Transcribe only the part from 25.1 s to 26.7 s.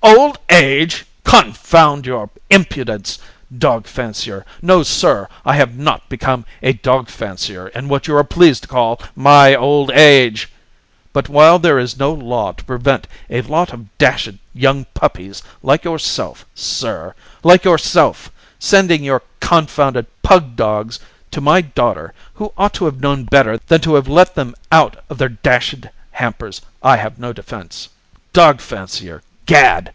of their dashed hampers,